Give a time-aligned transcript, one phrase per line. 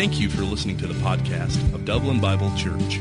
[0.00, 3.00] Thank you for listening to the podcast of Dublin Bible Church.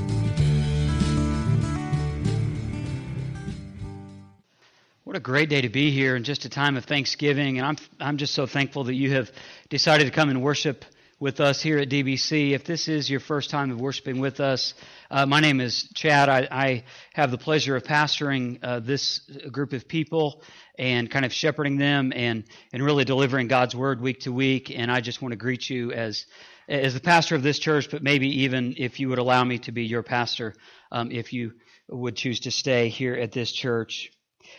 [5.05, 7.57] What a great day to be here in just a time of Thanksgiving.
[7.57, 9.31] And I'm, I'm just so thankful that you have
[9.69, 10.83] decided to come and worship
[11.21, 12.51] with us here at DBC.
[12.51, 14.73] If this is your first time of worshiping with us,
[15.09, 16.27] uh, my name is Chad.
[16.27, 19.19] I, I, have the pleasure of pastoring uh, this
[19.51, 20.41] group of people
[20.77, 22.43] and kind of shepherding them and,
[22.73, 24.69] and really delivering God's word week to week.
[24.77, 26.25] And I just want to greet you as
[26.69, 29.71] as the pastor of this church, but maybe even if you would allow me to
[29.71, 30.53] be your pastor,
[30.91, 31.53] um, if you
[31.89, 34.11] would choose to stay here at this church.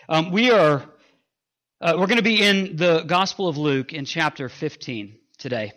[0.09, 0.85] Um, we are
[1.83, 5.73] uh, we're going to be in the Gospel of Luke in chapter 15 today.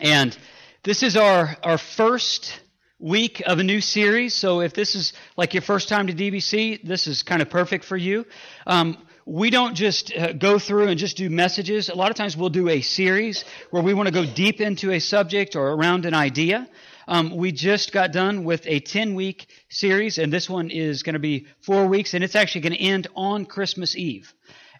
[0.00, 0.36] And
[0.82, 2.60] this is our, our first
[2.98, 4.34] week of a new series.
[4.34, 7.84] So if this is like your first time to DBC, this is kind of perfect
[7.84, 8.26] for you.
[8.66, 11.88] Um, we don't just uh, go through and just do messages.
[11.88, 14.90] A lot of times we'll do a series where we want to go deep into
[14.90, 16.68] a subject or around an idea.
[17.08, 21.14] Um, we just got done with a 10 week series, and this one is going
[21.14, 24.32] to be four weeks, and it's actually going to end on Christmas Eve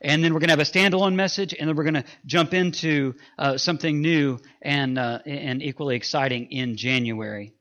[0.03, 2.53] and then we're going to have a standalone message, and then we're going to jump
[2.53, 7.53] into uh, something new and uh, and equally exciting in January.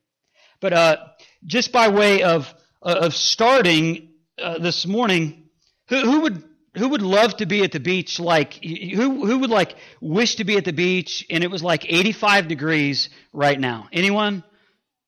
[0.59, 0.97] But uh,
[1.45, 5.49] just by way of uh, of starting uh, this morning,
[5.87, 6.43] who, who would
[6.77, 10.43] who would love to be at the beach like who who would like wish to
[10.43, 14.43] be at the beach and it was like 85 degrees right now anyone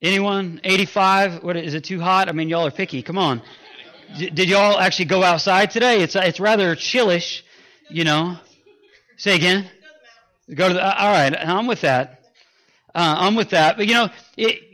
[0.02, 3.42] anyone 85 what is it too hot i mean y'all are picky come on
[4.18, 6.02] did y'all actually go outside today?
[6.02, 7.44] It's it's rather chillish,
[7.90, 8.38] you know.
[9.18, 9.68] Say again.
[10.54, 10.82] Go to the.
[10.82, 12.22] All right, I'm with that.
[12.94, 13.78] Uh, I'm with that.
[13.78, 14.73] But you know, it,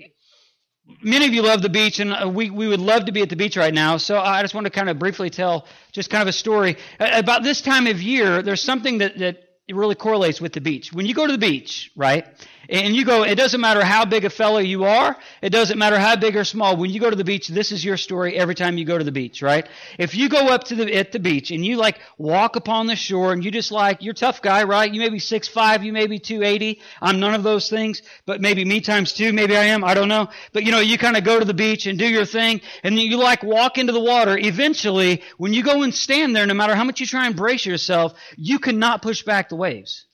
[1.02, 3.30] many of you love the beach, and uh, we we would love to be at
[3.30, 3.98] the beach right now.
[3.98, 7.44] So I just want to kind of briefly tell just kind of a story about
[7.44, 8.42] this time of year.
[8.42, 10.92] There's something that that really correlates with the beach.
[10.92, 12.26] When you go to the beach, right?
[12.70, 15.18] And you go, it doesn't matter how big a fellow you are.
[15.42, 16.78] It doesn't matter how big or small.
[16.78, 19.04] When you go to the beach, this is your story every time you go to
[19.04, 19.68] the beach, right?
[19.98, 22.96] If you go up to the, at the beach and you like walk upon the
[22.96, 24.94] shore and you just like, you're tough guy, right?
[24.94, 26.80] You may be six five, you may be 280.
[27.02, 29.84] I'm none of those things, but maybe me times two, maybe I am.
[29.84, 30.30] I don't know.
[30.54, 33.00] But you know, you kind of go to the beach and do your thing and
[33.00, 34.38] you like walk into the water.
[34.38, 37.66] Eventually, when you go and stand there, no matter how much you try and brace
[37.66, 40.06] yourself, you cannot push back the waves,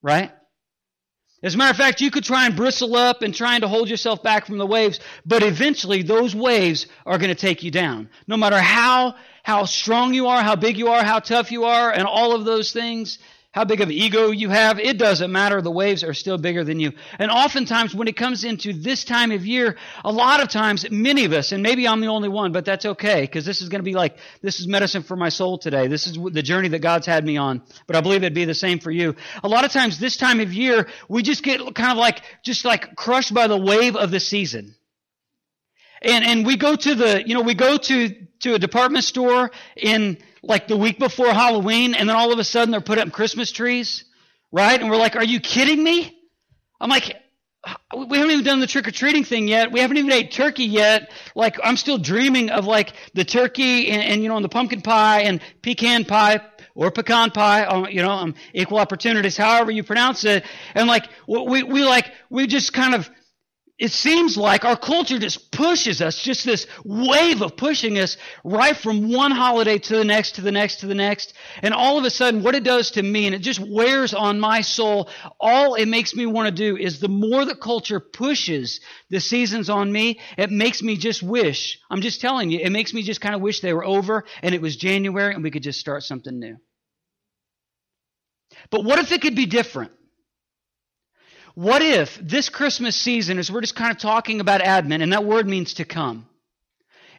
[0.00, 0.32] right?
[1.42, 3.88] As a matter of fact, you could try and bristle up and trying to hold
[3.88, 8.08] yourself back from the waves, but eventually those waves are going to take you down.
[8.28, 11.90] No matter how, how strong you are, how big you are, how tough you are,
[11.90, 13.18] and all of those things,
[13.52, 15.60] how big of an ego you have, it doesn't matter.
[15.60, 16.92] The waves are still bigger than you.
[17.18, 21.26] And oftentimes, when it comes into this time of year, a lot of times, many
[21.26, 23.80] of us, and maybe I'm the only one, but that's okay, because this is going
[23.80, 25.86] to be like, this is medicine for my soul today.
[25.86, 27.62] This is the journey that God's had me on.
[27.86, 29.16] But I believe it'd be the same for you.
[29.44, 32.64] A lot of times, this time of year, we just get kind of like, just
[32.64, 34.74] like crushed by the wave of the season.
[36.02, 38.08] And, and we go to the, you know, we go to,
[38.40, 42.44] to a department store in, like the week before Halloween, and then all of a
[42.44, 44.04] sudden they're putting up Christmas trees,
[44.50, 44.80] right?
[44.80, 46.18] And we're like, are you kidding me?
[46.80, 47.16] I'm like,
[47.96, 49.70] we haven't even done the trick or treating thing yet.
[49.70, 51.12] We haven't even ate turkey yet.
[51.36, 54.80] Like I'm still dreaming of like the turkey and, and you know and the pumpkin
[54.80, 56.40] pie and pecan pie
[56.74, 57.64] or pecan pie.
[57.64, 60.44] Um, you know, um, equal opportunities, however you pronounce it.
[60.74, 63.08] And like we we like we just kind of
[63.78, 68.76] it seems like our culture just pushes us, just this wave of pushing us right
[68.76, 71.32] from one holiday to the next, to the next, to the next.
[71.62, 74.38] And all of a sudden, what it does to me, and it just wears on
[74.38, 75.08] my soul,
[75.40, 78.80] all it makes me want to do is the more the culture pushes
[79.10, 82.92] the seasons on me, it makes me just wish, I'm just telling you, it makes
[82.92, 85.62] me just kind of wish they were over and it was January and we could
[85.62, 86.58] just start something new.
[88.70, 89.92] But what if it could be different?
[91.54, 95.24] What if this Christmas season, as we're just kind of talking about Advent, and that
[95.24, 96.26] word means to come,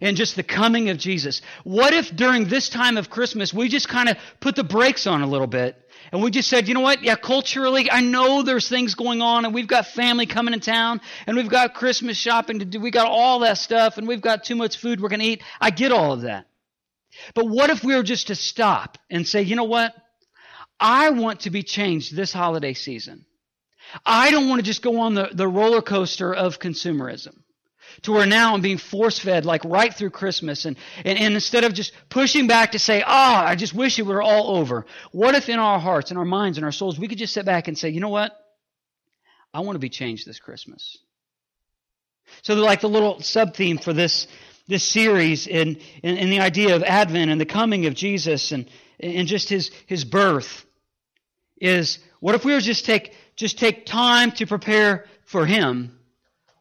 [0.01, 3.88] and just the coming of Jesus, what if during this time of Christmas we just
[3.88, 5.77] kind of put the brakes on a little bit
[6.11, 7.03] and we just said, you know what?
[7.03, 11.01] Yeah, culturally, I know there's things going on, and we've got family coming in town,
[11.25, 12.79] and we've got Christmas shopping to do.
[12.79, 15.44] We got all that stuff, and we've got too much food we're going to eat.
[15.59, 16.45] I get all of that.
[17.33, 19.95] But what if we were just to stop and say, you know what?
[20.79, 23.25] I want to be changed this holiday season.
[24.06, 27.36] I don't want to just go on the, the roller coaster of consumerism
[28.04, 30.66] to where now I'm being force fed like right through Christmas.
[30.66, 34.00] And, and, and instead of just pushing back to say, ah, oh, I just wish
[34.00, 34.86] it were all over.
[35.12, 37.45] What if in our hearts, in our minds, in our souls, we could just sit
[37.45, 38.31] back and say, you know what?
[39.54, 40.98] I want to be changed this Christmas.
[42.42, 44.28] So like the little sub theme for this,
[44.68, 48.68] this series in, in, in the idea of Advent and the coming of Jesus and,
[49.00, 50.66] and just his, his birth
[51.62, 55.97] is what if we were just take just take time to prepare for Him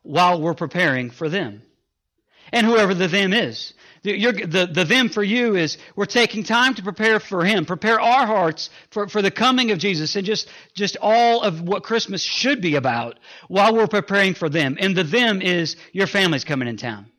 [0.03, 1.63] while we're preparing for them.
[2.53, 3.73] And whoever the them is.
[4.03, 8.01] The, the, the them for you is we're taking time to prepare for Him, prepare
[8.01, 12.21] our hearts for, for the coming of Jesus and just, just all of what Christmas
[12.21, 14.77] should be about while we're preparing for them.
[14.81, 17.12] And the them is your family's coming in town.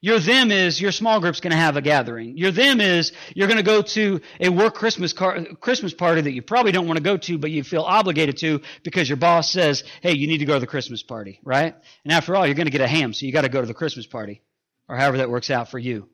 [0.00, 2.36] Your them is your small group's going to have a gathering.
[2.36, 6.32] Your them is you're going to go to a work Christmas car, Christmas party that
[6.32, 9.50] you probably don't want to go to, but you feel obligated to because your boss
[9.50, 11.74] says, "Hey, you need to go to the Christmas party," right?
[12.04, 13.66] And after all, you're going to get a ham, so you got to go to
[13.66, 14.42] the Christmas party,
[14.88, 16.08] or however that works out for you.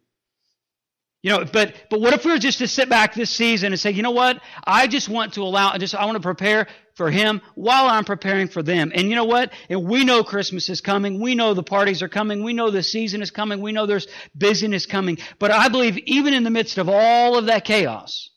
[1.23, 3.81] You know, but but what if we were just to sit back this season and
[3.81, 4.41] say, you know what?
[4.65, 8.05] I just want to allow, I just I want to prepare for Him while I'm
[8.05, 8.91] preparing for them.
[8.93, 9.53] And you know what?
[9.71, 11.21] And we know Christmas is coming.
[11.21, 12.43] We know the parties are coming.
[12.43, 13.61] We know the season is coming.
[13.61, 15.19] We know there's busyness coming.
[15.39, 18.31] But I believe even in the midst of all of that chaos,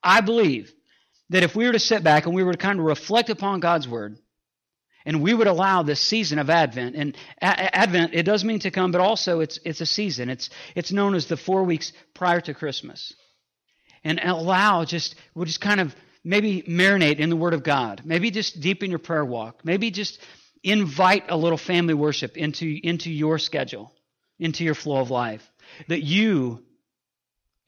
[0.00, 0.72] I believe
[1.30, 3.58] that if we were to sit back and we were to kind of reflect upon
[3.58, 4.18] God's Word,
[5.06, 6.96] and we would allow this season of Advent.
[6.96, 10.30] And a- Advent, it does mean to come, but also it's, it's a season.
[10.30, 13.14] It's, it's known as the four weeks prior to Christmas.
[14.02, 18.02] And allow just, we'll just kind of maybe marinate in the Word of God.
[18.04, 19.64] Maybe just deepen your prayer walk.
[19.64, 20.20] Maybe just
[20.62, 23.92] invite a little family worship into, into your schedule,
[24.38, 25.42] into your flow of life.
[25.88, 26.62] That you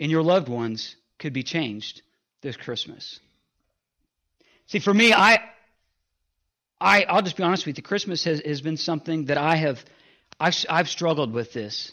[0.00, 2.02] and your loved ones could be changed
[2.42, 3.18] this Christmas.
[4.66, 5.38] See, for me, I,
[6.80, 7.82] I, I'll just be honest with you.
[7.82, 9.84] Christmas has, has been something that I have,
[10.38, 11.92] I've, I've struggled with this.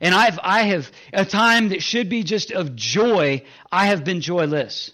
[0.00, 3.42] And I've, I have, a time that should be just of joy,
[3.72, 4.92] I have been joyless.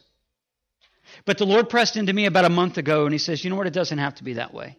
[1.26, 3.56] But the Lord pressed into me about a month ago and He says, you know
[3.56, 3.66] what?
[3.66, 4.78] It doesn't have to be that way.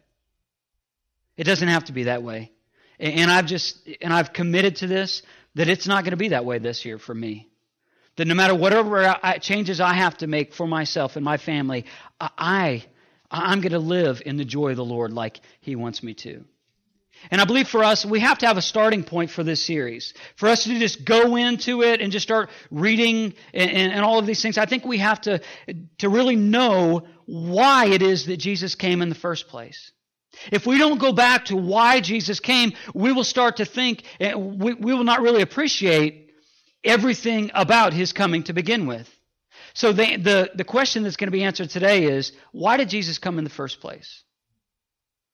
[1.37, 2.51] It doesn't have to be that way.
[2.99, 5.21] And I've just, and I've committed to this
[5.55, 7.49] that it's not going to be that way this year for me.
[8.15, 11.85] That no matter whatever changes I have to make for myself and my family,
[12.19, 12.85] I
[13.29, 16.45] I'm going to live in the joy of the Lord like He wants me to.
[17.31, 20.13] And I believe for us, we have to have a starting point for this series.
[20.35, 24.19] For us to just go into it and just start reading and, and, and, all
[24.19, 25.41] of these things, I think we have to,
[25.99, 29.91] to really know why it is that Jesus came in the first place.
[30.51, 34.35] If we don't go back to why Jesus came, we will start to think, eh,
[34.35, 36.31] we, we will not really appreciate
[36.83, 39.09] everything about His coming to begin with.
[39.75, 43.17] So the, the, the question that's going to be answered today is why did Jesus
[43.17, 44.23] come in the first place?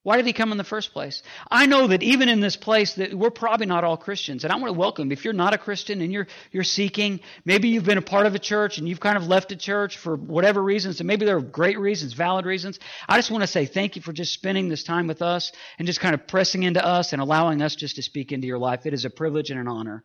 [0.04, 1.22] Why did he come in the first place?
[1.52, 4.44] I know that even in this place that we're probably not all Christians.
[4.44, 7.70] And I want to welcome if you're not a Christian and you're you're seeking, maybe
[7.70, 10.16] you've been a part of a church and you've kind of left a church for
[10.16, 12.80] whatever reasons, and maybe there are great reasons, valid reasons.
[13.08, 15.86] I just want to say thank you for just spending this time with us and
[15.86, 18.88] just kind of pressing into us and allowing us just to speak into your life.
[18.88, 20.04] It is a privilege and an honor.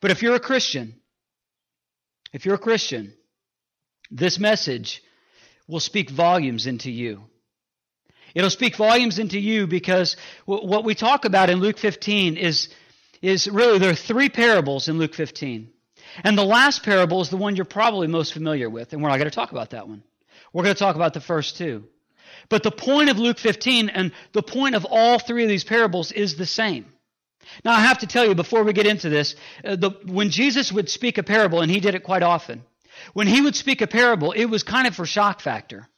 [0.00, 1.02] But if you're a Christian,
[2.32, 3.12] if you're a Christian,
[4.10, 5.02] this message
[5.66, 7.22] will speak volumes into you.
[8.34, 12.68] It'll speak volumes into you because what we talk about in Luke 15 is,
[13.22, 15.70] is really there are three parables in Luke 15.
[16.22, 19.18] And the last parable is the one you're probably most familiar with, and we're not
[19.18, 20.02] going to talk about that one.
[20.52, 21.84] We're going to talk about the first two.
[22.48, 26.12] But the point of Luke 15 and the point of all three of these parables
[26.12, 26.86] is the same.
[27.64, 30.72] Now, I have to tell you before we get into this, uh, the, when Jesus
[30.72, 32.62] would speak a parable, and he did it quite often,
[33.12, 35.88] when he would speak a parable, it was kind of for shock factor.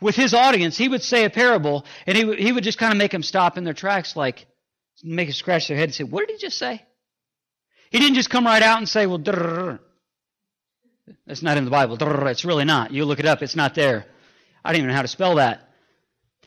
[0.00, 2.98] With his audience, he would say a parable, and he he would just kind of
[2.98, 4.46] make them stop in their tracks, like
[5.02, 6.82] make them scratch their head and say, "What did he just say?"
[7.90, 9.18] He didn't just come right out and say, "Well,
[11.26, 11.96] that's not in the Bible.
[12.26, 12.92] It's really not.
[12.92, 14.06] You look it up; it's not there.
[14.64, 15.68] I don't even know how to spell that."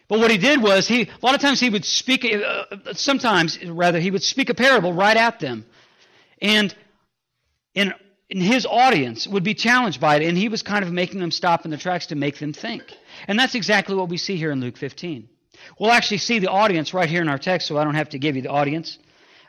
[0.08, 3.64] But what he did was he a lot of times he would speak uh, sometimes
[3.66, 5.66] rather he would speak a parable right at them.
[6.42, 6.76] And
[7.74, 7.94] in
[8.30, 11.32] and his audience would be challenged by it, and he was kind of making them
[11.32, 12.84] stop in their tracks to make them think.
[13.28, 15.30] And that's exactly what we see here in Luke 15.
[15.80, 18.20] We'll actually see the audience right here in our text, so I don't have to
[18.20, 18.98] give you the audience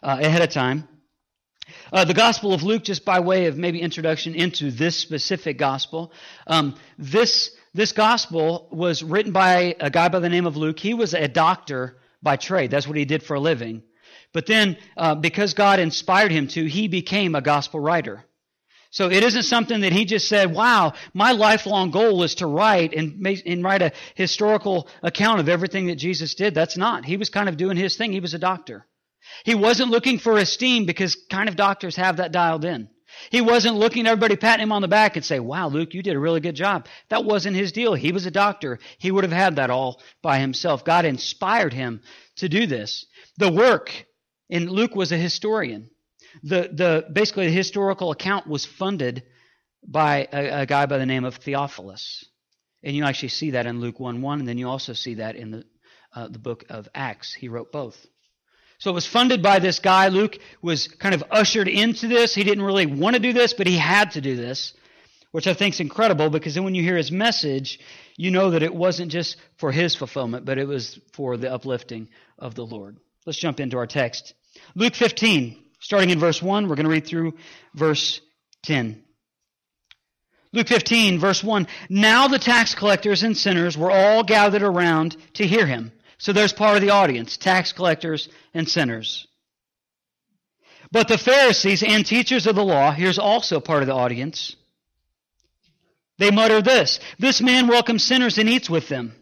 [0.02, 0.88] uh, ahead of time.
[1.92, 6.12] Uh, the Gospel of Luke, just by way of maybe introduction into this specific Gospel,
[6.46, 10.78] um, this this Gospel was written by a guy by the name of Luke.
[10.78, 12.70] He was a doctor by trade.
[12.70, 13.82] That's what he did for a living.
[14.32, 18.24] But then, uh, because God inspired him to, he became a Gospel writer.
[18.96, 22.94] So it isn't something that he just said, wow, my lifelong goal is to write
[22.94, 26.54] and, and write a historical account of everything that Jesus did.
[26.54, 27.04] That's not.
[27.04, 28.10] He was kind of doing his thing.
[28.10, 28.86] He was a doctor.
[29.44, 32.88] He wasn't looking for esteem because kind of doctors have that dialed in.
[33.28, 36.16] He wasn't looking everybody patting him on the back and say, wow, Luke, you did
[36.16, 36.86] a really good job.
[37.10, 37.92] That wasn't his deal.
[37.92, 38.78] He was a doctor.
[38.96, 40.86] He would have had that all by himself.
[40.86, 42.00] God inspired him
[42.36, 43.04] to do this.
[43.36, 43.92] The work,
[44.48, 45.90] and Luke was a historian
[46.42, 49.22] the, the basically the historical account was funded
[49.86, 52.24] by a, a, guy by the name of Theophilus.
[52.82, 55.36] And you actually see that in Luke 1 1, and then you also see that
[55.36, 55.64] in the
[56.16, 57.34] uh, the book of Acts.
[57.34, 58.06] He wrote both.
[58.78, 60.08] So it was funded by this guy.
[60.08, 62.34] Luke was kind of ushered into this.
[62.34, 64.74] He didn't really want to do this, but he had to do this,
[65.30, 67.80] which I think is incredible because then when you hear his message,
[68.16, 72.08] you know that it wasn't just for his fulfillment, but it was for the uplifting
[72.38, 72.98] of the Lord.
[73.24, 74.34] Let's jump into our text.
[74.74, 77.34] Luke 15, starting in verse 1, we're going to read through
[77.74, 78.20] verse
[78.64, 79.02] 10.
[80.52, 81.66] Luke 15, verse 1.
[81.88, 85.92] Now the tax collectors and sinners were all gathered around to hear him.
[86.18, 89.26] So there's part of the audience tax collectors and sinners.
[90.90, 94.56] But the Pharisees and teachers of the law, here's also part of the audience.
[96.18, 99.14] They mutter this This man welcomes sinners and eats with them.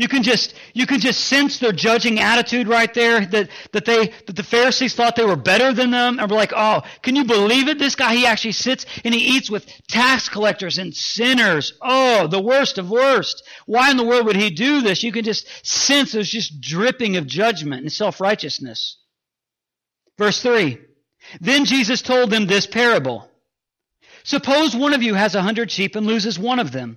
[0.00, 4.06] You can just, you can just sense their judging attitude right there that, that they,
[4.24, 7.24] that the Pharisees thought they were better than them and were like, oh, can you
[7.24, 7.78] believe it?
[7.78, 11.74] This guy, he actually sits and he eats with tax collectors and sinners.
[11.82, 13.46] Oh, the worst of worst.
[13.66, 15.02] Why in the world would he do this?
[15.02, 18.96] You can just sense there's just dripping of judgment and self-righteousness.
[20.16, 20.78] Verse 3.
[21.42, 23.30] Then Jesus told them this parable.
[24.24, 26.96] Suppose one of you has a hundred sheep and loses one of them.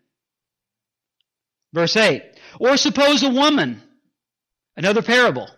[1.73, 2.23] Verse 8.
[2.59, 3.81] Or suppose a woman,
[4.75, 5.49] another parable.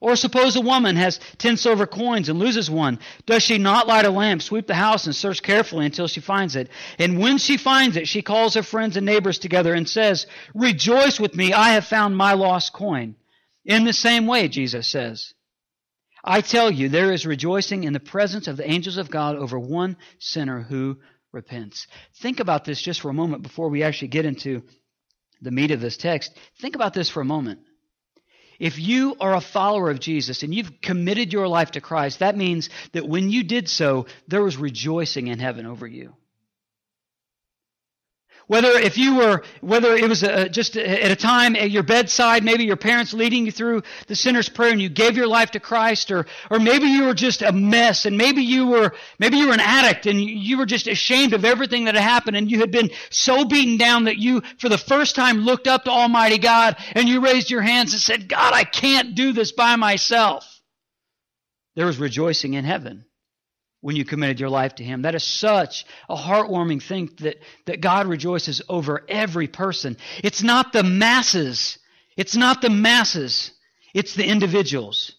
[0.00, 3.00] Or suppose a woman has ten silver coins and loses one.
[3.26, 6.54] Does she not light a lamp, sweep the house, and search carefully until she finds
[6.54, 6.68] it?
[6.98, 11.18] And when she finds it, she calls her friends and neighbors together and says, Rejoice
[11.18, 13.16] with me, I have found my lost coin.
[13.64, 15.34] In the same way, Jesus says,
[16.24, 19.58] I tell you, there is rejoicing in the presence of the angels of God over
[19.58, 20.98] one sinner who
[21.32, 21.86] repents.
[22.20, 24.62] Think about this just for a moment before we actually get into
[25.40, 26.36] the meat of this text.
[26.60, 27.60] Think about this for a moment.
[28.58, 32.36] If you are a follower of Jesus and you've committed your life to Christ, that
[32.36, 36.14] means that when you did so, there was rejoicing in heaven over you.
[38.48, 42.42] Whether if you were, whether it was a, just at a time at your bedside,
[42.42, 45.60] maybe your parents leading you through the sinner's prayer and you gave your life to
[45.60, 49.48] Christ, or, or maybe you were just a mess and maybe you were, maybe you
[49.48, 52.60] were an addict and you were just ashamed of everything that had happened and you
[52.60, 56.38] had been so beaten down that you, for the first time, looked up to Almighty
[56.38, 60.62] God and you raised your hands and said, God, I can't do this by myself.
[61.76, 63.04] There was rejoicing in heaven
[63.80, 65.02] when you committed your life to Him.
[65.02, 69.96] That is such a heartwarming thing that, that God rejoices over every person.
[70.22, 71.78] It's not the masses.
[72.16, 73.52] It's not the masses.
[73.94, 75.12] It's the individuals.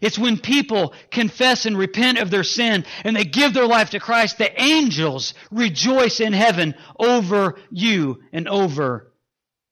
[0.00, 4.00] It's when people confess and repent of their sin and they give their life to
[4.00, 9.12] Christ, the angels rejoice in heaven over you and over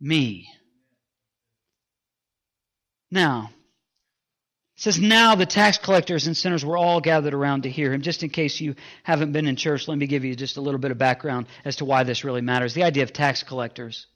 [0.00, 0.48] me.
[3.10, 3.50] Now,
[4.76, 8.02] it says, Now the tax collectors and sinners were all gathered around to hear him.
[8.02, 10.80] Just in case you haven't been in church, let me give you just a little
[10.80, 12.74] bit of background as to why this really matters.
[12.74, 14.06] The idea of tax collectors.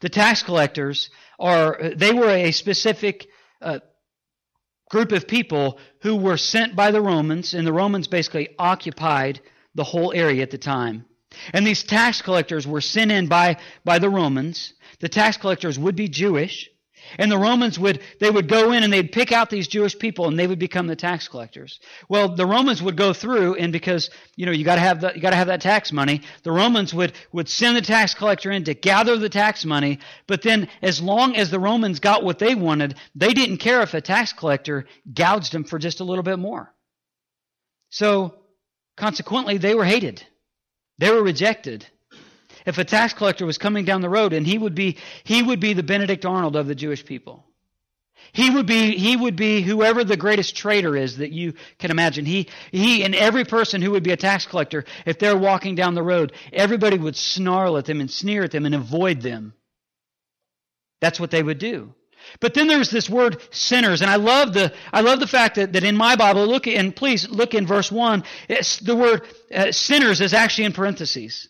[0.00, 3.28] The tax collectors are, they were a specific
[3.62, 3.78] uh,
[4.90, 9.40] group of people who were sent by the Romans, and the Romans basically occupied
[9.74, 11.04] the whole area at the time.
[11.52, 14.72] And these tax collectors were sent in by, by the Romans.
[14.98, 16.70] The tax collectors would be Jewish.
[17.16, 20.28] And the Romans would, they would go in and they'd pick out these Jewish people
[20.28, 21.80] and they would become the tax collectors.
[22.08, 25.20] Well, the Romans would go through and because, you know, you gotta have the, you
[25.20, 28.74] gotta have that tax money, the Romans would, would send the tax collector in to
[28.74, 32.96] gather the tax money, but then as long as the Romans got what they wanted,
[33.14, 36.72] they didn't care if a tax collector gouged them for just a little bit more.
[37.90, 38.34] So,
[38.96, 40.22] consequently, they were hated.
[40.98, 41.86] They were rejected
[42.68, 45.58] if a tax collector was coming down the road and he would be he would
[45.58, 47.44] be the Benedict Arnold of the Jewish people.
[48.32, 52.26] He would be he would be whoever the greatest traitor is that you can imagine.
[52.26, 55.94] He he and every person who would be a tax collector, if they're walking down
[55.94, 59.54] the road, everybody would snarl at them and sneer at them and avoid them.
[61.00, 61.94] That's what they would do.
[62.40, 65.72] But then there's this word sinners, and I love the I love the fact that,
[65.72, 69.22] that in my Bible, look and please look in verse one, the word
[69.54, 71.48] uh, sinners is actually in parentheses.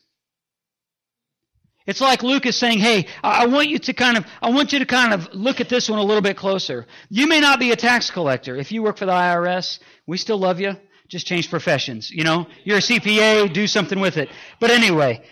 [1.88, 4.78] It's like Luke is saying, hey, I want you to kind of, I want you
[4.80, 6.86] to kind of look at this one a little bit closer.
[7.08, 8.56] You may not be a tax collector.
[8.56, 10.76] If you work for the IRS, we still love you.
[11.08, 12.10] Just change professions.
[12.10, 14.28] You know, you're a CPA, do something with it.
[14.60, 15.24] But anyway,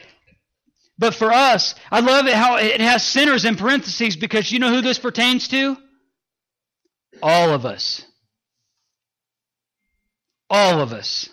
[0.99, 4.71] but for us, I love it how it has sinners in parentheses because you know
[4.71, 5.77] who this pertains to?
[7.23, 8.03] All of us.
[10.49, 11.29] All of us.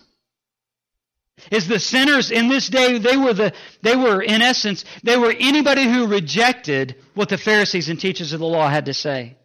[1.51, 5.33] Is the sinners in this day, they were the, they were, in essence, they were
[5.37, 9.37] anybody who rejected what the Pharisees and teachers of the law had to say.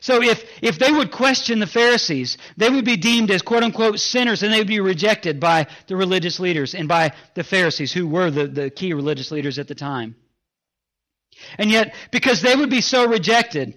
[0.00, 4.00] So if, if they would question the Pharisees, they would be deemed as quote unquote
[4.00, 8.06] sinners and they would be rejected by the religious leaders and by the Pharisees, who
[8.06, 10.16] were the, the key religious leaders at the time.
[11.58, 13.74] And yet, because they would be so rejected,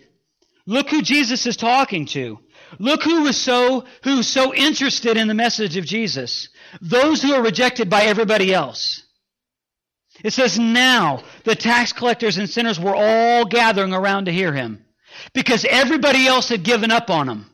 [0.66, 2.40] look who Jesus is talking to.
[2.80, 6.50] Look who was so, who's so interested in the message of Jesus.
[6.82, 9.04] Those who are rejected by everybody else.
[10.24, 14.84] It says, now the tax collectors and sinners were all gathering around to hear him
[15.34, 17.46] because everybody else had given up on him.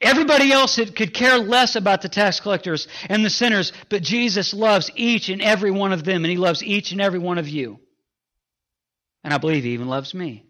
[0.00, 4.90] Everybody else could care less about the tax collectors and the sinners, but Jesus loves
[4.94, 7.78] each and every one of them, and he loves each and every one of you.
[9.24, 10.44] And I believe he even loves me.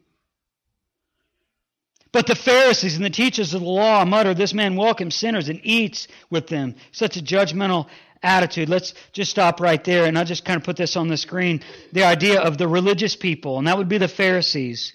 [2.13, 5.61] But the Pharisees and the teachers of the law mutter, This man welcomes sinners and
[5.63, 6.77] eats with them.
[6.93, 7.89] Such a judgmental
[8.23, 8.69] attitude.
[8.69, 11.63] Let's just stop right there, and I'll just kind of put this on the screen.
[11.93, 14.95] The idea of the religious people, and that would be the Pharisees.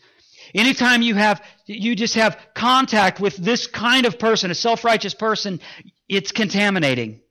[0.54, 5.62] Anytime you have, you just have contact with this kind of person, a self-righteous person,
[6.10, 7.22] it's contaminating.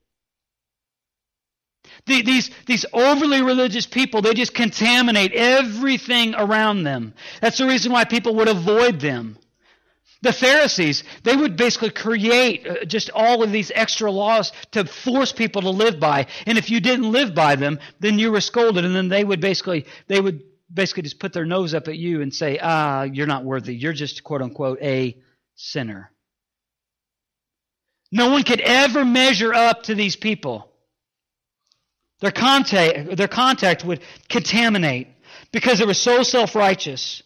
[2.07, 7.13] These, these overly religious people, they just contaminate everything around them.
[7.41, 9.37] That's the reason why people would avoid them.
[10.23, 15.31] The Pharisees, they would basically create uh, just all of these extra laws to force
[15.31, 16.27] people to live by.
[16.45, 18.85] And if you didn't live by them, then you were scolded.
[18.85, 22.21] And then they would basically, they would basically just put their nose up at you
[22.21, 23.75] and say, ah, you're not worthy.
[23.75, 25.17] You're just, quote unquote, a
[25.55, 26.11] sinner.
[28.11, 30.69] No one could ever measure up to these people.
[32.19, 35.07] Their contact, their contact would contaminate
[35.51, 37.23] because they were so self righteous.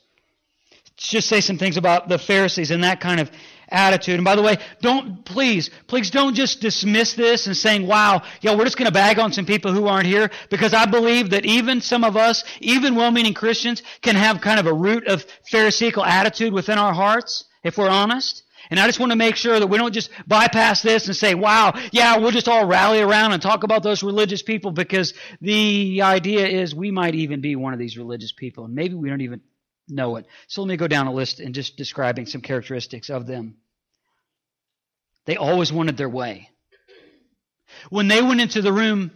[0.98, 3.30] Just say some things about the Pharisees and that kind of
[3.70, 4.16] attitude.
[4.16, 8.56] And by the way, don't, please, please don't just dismiss this and saying, wow, yeah,
[8.56, 11.46] we're just going to bag on some people who aren't here because I believe that
[11.46, 16.06] even some of us, even well-meaning Christians, can have kind of a root of Pharisaical
[16.06, 18.44] attitude within our hearts, if we're honest.
[18.70, 21.36] And I just want to make sure that we don't just bypass this and say,
[21.36, 26.02] wow, yeah, we'll just all rally around and talk about those religious people because the
[26.02, 29.22] idea is we might even be one of these religious people and maybe we don't
[29.22, 29.42] even
[29.88, 30.26] know it.
[30.48, 33.56] So let me go down a list and just describing some characteristics of them.
[35.26, 36.50] They always wanted their way.
[37.90, 39.12] When they went into the room,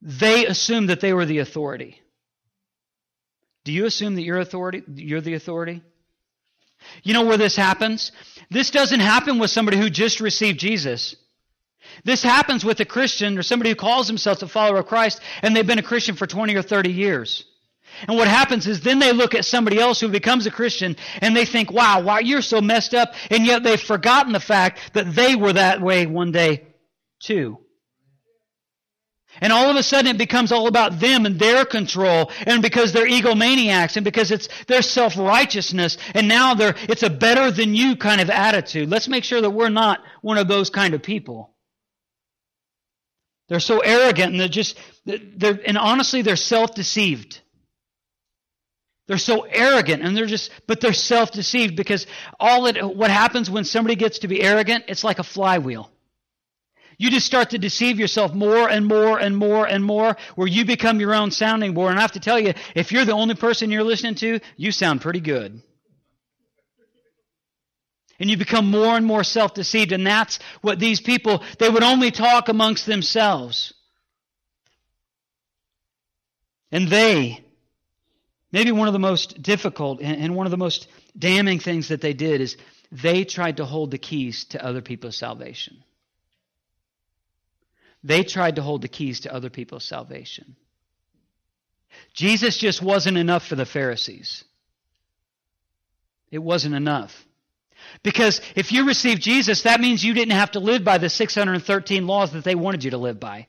[0.00, 2.00] they assumed that they were the authority.
[3.64, 4.82] Do you assume that you're authority?
[4.94, 5.82] You're the authority?
[7.02, 8.12] You know where this happens?
[8.50, 11.16] This doesn't happen with somebody who just received Jesus.
[12.04, 15.54] This happens with a Christian or somebody who calls himself a follower of Christ and
[15.54, 17.44] they've been a Christian for 20 or 30 years.
[18.06, 21.36] And what happens is then they look at somebody else who becomes a Christian and
[21.36, 23.14] they think, wow, why you're so messed up.
[23.30, 26.66] And yet they've forgotten the fact that they were that way one day
[27.20, 27.58] too.
[29.40, 32.92] And all of a sudden it becomes all about them and their control and because
[32.92, 37.96] they're egomaniacs and because it's their self-righteousness and now they're, it's a better than you
[37.96, 38.88] kind of attitude.
[38.88, 41.54] Let's make sure that we're not one of those kind of people.
[43.48, 47.40] They're so arrogant and they're just, they're, and honestly they're self-deceived.
[49.06, 52.06] They're so arrogant and they're just, but they're self-deceived because
[52.40, 55.90] all it, what happens when somebody gets to be arrogant, it's like a flywheel.
[56.98, 60.64] You just start to deceive yourself more and more and more and more where you
[60.64, 61.90] become your own sounding board.
[61.90, 64.72] And I have to tell you, if you're the only person you're listening to, you
[64.72, 65.62] sound pretty good.
[68.18, 69.92] And you become more and more self-deceived.
[69.92, 73.74] And that's what these people, they would only talk amongst themselves.
[76.72, 77.44] And they,
[78.52, 82.12] Maybe one of the most difficult and one of the most damning things that they
[82.12, 82.56] did is
[82.92, 85.82] they tried to hold the keys to other people's salvation.
[88.04, 90.56] They tried to hold the keys to other people's salvation.
[92.14, 94.44] Jesus just wasn't enough for the Pharisees.
[96.30, 97.24] It wasn't enough.
[98.02, 102.06] Because if you received Jesus, that means you didn't have to live by the 613
[102.06, 103.48] laws that they wanted you to live by.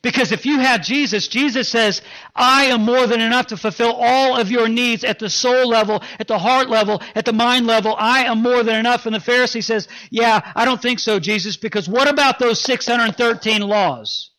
[0.00, 2.02] Because if you have Jesus, Jesus says,
[2.34, 6.02] I am more than enough to fulfill all of your needs at the soul level,
[6.18, 7.94] at the heart level, at the mind level.
[7.98, 9.06] I am more than enough.
[9.06, 13.62] And the Pharisee says, Yeah, I don't think so, Jesus, because what about those 613
[13.62, 14.30] laws?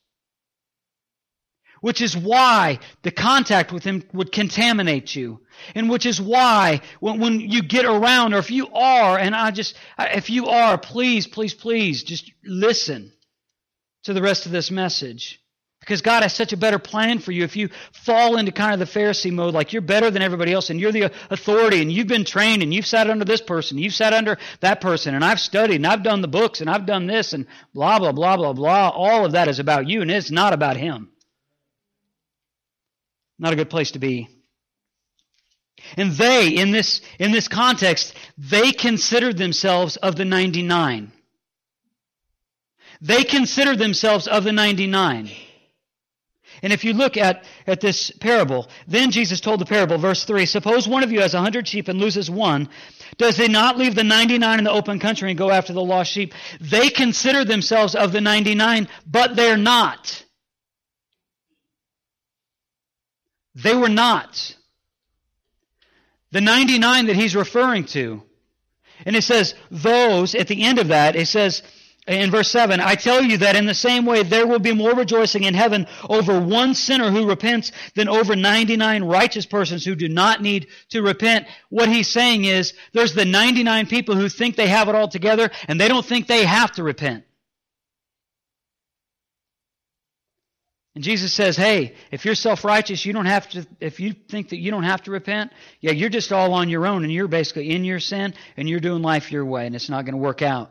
[1.82, 5.42] Which is why the contact with him would contaminate you.
[5.76, 9.52] And which is why when, when you get around, or if you are, and I
[9.52, 13.12] just, if you are, please, please, please, just listen
[14.04, 15.40] to the rest of this message.
[15.80, 17.44] Because God has such a better plan for you.
[17.44, 20.70] If you fall into kind of the Pharisee mode, like you're better than everybody else
[20.70, 23.94] and you're the authority and you've been trained and you've sat under this person, you've
[23.94, 27.06] sat under that person, and I've studied and I've done the books and I've done
[27.06, 28.90] this and blah, blah, blah, blah, blah.
[28.96, 31.10] All of that is about you and it's not about Him.
[33.38, 34.30] Not a good place to be.
[35.98, 41.12] And they, in this, in this context, they considered themselves of the 99.
[43.04, 45.30] They consider themselves of the 99.
[46.62, 50.46] And if you look at, at this parable, then Jesus told the parable, verse 3
[50.46, 52.70] Suppose one of you has a hundred sheep and loses one.
[53.18, 56.12] Does he not leave the 99 in the open country and go after the lost
[56.12, 56.34] sheep?
[56.62, 60.24] They consider themselves of the 99, but they're not.
[63.54, 64.56] They were not.
[66.32, 68.24] The 99 that he's referring to.
[69.06, 71.64] And it says, those, at the end of that, it says,
[72.08, 74.94] in verse 7, I tell you that in the same way there will be more
[74.94, 80.10] rejoicing in heaven over one sinner who repents than over 99 righteous persons who do
[80.10, 81.48] not need to repent.
[81.70, 85.50] What he's saying is there's the 99 people who think they have it all together
[85.70, 87.24] and they don't think they have to repent.
[90.96, 94.58] And Jesus says, hey, if you're self-righteous, you don't have to, if you think that
[94.58, 97.72] you don't have to repent, yeah, you're just all on your own and you're basically
[97.72, 100.42] in your sin and you're doing life your way and it's not going to work
[100.42, 100.70] out.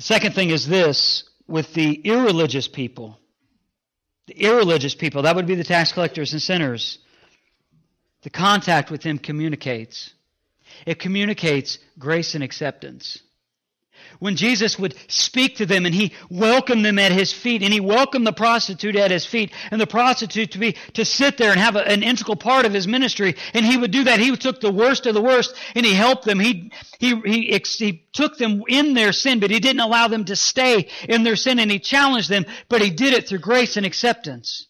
[0.00, 3.18] The second thing is this with the irreligious people.
[4.28, 6.96] The irreligious people, that would be the tax collectors and sinners.
[8.22, 10.14] The contact with them communicates.
[10.86, 13.18] It communicates grace and acceptance
[14.18, 17.80] when Jesus would speak to them and he welcomed them at his feet and he
[17.80, 21.60] welcomed the prostitute at his feet and the prostitute to be to sit there and
[21.60, 23.36] have a, an integral part of his ministry.
[23.54, 24.20] And he would do that.
[24.20, 26.40] He took the worst of the worst and he helped them.
[26.40, 30.36] He he he, he took them in their sin but he didn't allow them to
[30.36, 33.86] stay in their sin and he challenged them but he did it through grace and
[33.86, 34.66] acceptance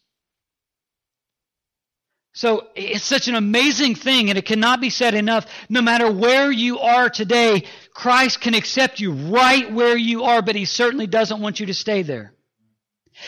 [2.32, 5.46] so it's such an amazing thing, and it cannot be said enough.
[5.68, 10.54] No matter where you are today, Christ can accept you right where you are, but
[10.54, 12.32] He certainly doesn't want you to stay there.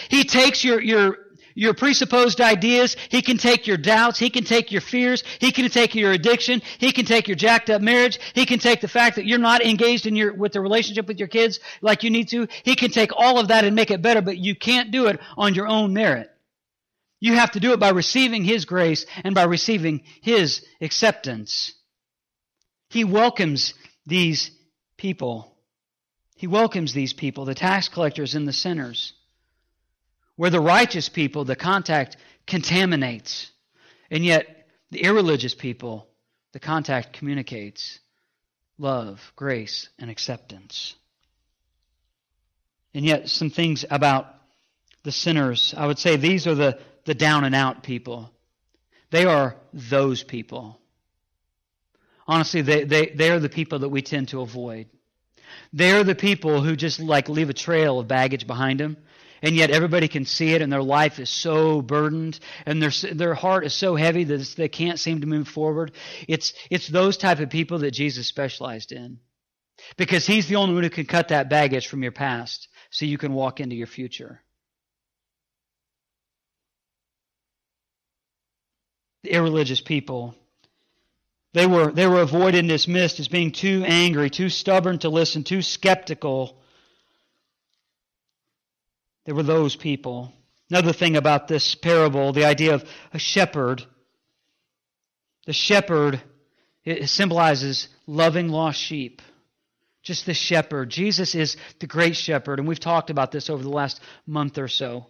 [0.09, 1.19] He takes your, your,
[1.55, 2.97] your presupposed ideas.
[3.11, 4.21] He can take your doubts.
[4.21, 5.25] He can take your fears.
[5.41, 6.63] He can take your addiction.
[6.79, 8.21] He can take your jacked up marriage.
[8.35, 11.19] He can take the fact that you're not engaged in your, with the relationship with
[11.19, 12.47] your kids like you need to.
[12.63, 15.19] He can take all of that and make it better, but you can't do it
[15.37, 16.32] on your own merit.
[17.23, 21.73] You have to do it by receiving His grace and by receiving His acceptance.
[22.91, 24.51] He welcomes these
[24.97, 25.57] people.
[26.35, 29.13] He welcomes these people, the tax collectors and the sinners.
[30.35, 32.17] Where the righteous people, the contact
[32.49, 33.53] contaminates.
[34.11, 36.09] And yet, the irreligious people,
[36.51, 38.01] the contact communicates
[38.79, 40.97] love, grace, and acceptance.
[42.93, 44.27] And yet, some things about
[45.05, 48.31] the sinners, I would say these are the the down and out people.
[49.11, 50.81] They are those people.
[52.27, 54.87] Honestly, they, they, they are the people that we tend to avoid.
[55.73, 58.97] They are the people who just like leave a trail of baggage behind them,
[59.43, 63.35] and yet everybody can see it, and their life is so burdened, and their their
[63.35, 65.93] heart is so heavy that they can't seem to move forward.
[66.29, 69.19] It's it's those type of people that Jesus specialized in,
[69.97, 73.19] because He's the only one who can cut that baggage from your past, so you
[73.19, 74.42] can walk into your future.
[79.23, 80.35] The irreligious people.
[81.55, 85.45] They were, they were avoided and dismissed as being too angry, too stubborn to listen,
[85.45, 86.59] too skeptical.
[89.27, 90.33] They were those people.
[90.71, 93.85] Another thing about this parable, the idea of a shepherd.
[95.47, 96.23] The shepherd
[96.85, 99.23] it symbolizes loving lost sheep.
[100.03, 100.91] Just the shepherd.
[100.91, 104.67] Jesus is the great shepherd, and we've talked about this over the last month or
[104.67, 105.07] so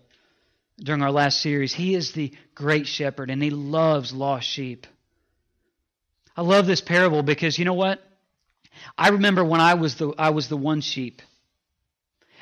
[0.78, 1.72] during our last series.
[1.72, 4.86] He is the great shepherd and he loves lost sheep.
[6.36, 8.02] I love this parable because you know what?
[8.96, 11.22] I remember when I was the I was the one sheep.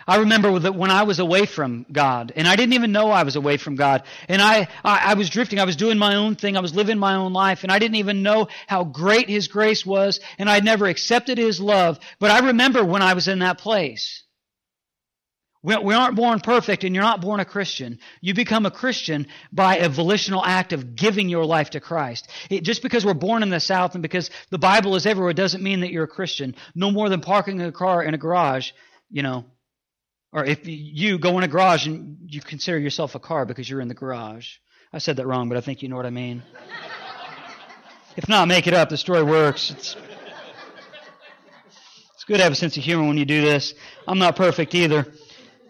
[0.06, 3.22] I remember that when I was away from God, and I didn't even know I
[3.22, 6.36] was away from God, and I, I, I was drifting, I was doing my own
[6.36, 9.48] thing, I was living my own life, and I didn't even know how great His
[9.48, 11.98] grace was, and I never accepted His love.
[12.18, 14.22] But I remember when I was in that place.
[15.62, 17.98] We aren't born perfect and you're not born a Christian.
[18.22, 22.30] You become a Christian by a volitional act of giving your life to Christ.
[22.48, 25.62] It, just because we're born in the South and because the Bible is everywhere doesn't
[25.62, 26.54] mean that you're a Christian.
[26.74, 28.70] No more than parking a car in a garage,
[29.10, 29.44] you know,
[30.32, 33.82] or if you go in a garage and you consider yourself a car because you're
[33.82, 34.56] in the garage.
[34.94, 36.42] I said that wrong, but I think you know what I mean.
[38.16, 38.88] if not, make it up.
[38.88, 39.70] The story works.
[39.70, 39.96] It's,
[42.30, 43.74] good to have a sense of humor when you do this.
[44.06, 45.04] I'm not perfect either.